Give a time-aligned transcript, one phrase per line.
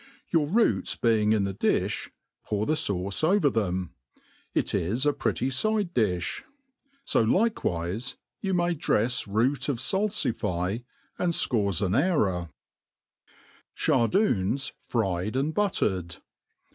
[0.29, 2.09] Your roots being in the difh,
[2.47, 3.93] pour the fauce ovef them.
[4.51, 6.41] It is a pretty fidc difli.
[7.05, 10.83] So likcwifc you may drefs root of fal fify
[11.19, 12.49] and fcorzoa^ra.
[13.77, 16.17] Cbardoons fried and huttered.